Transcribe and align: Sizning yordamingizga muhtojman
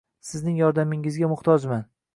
Sizning 0.29 0.57
yordamingizga 0.61 1.31
muhtojman 1.35 1.91